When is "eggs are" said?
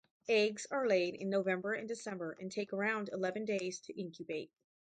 0.29-0.87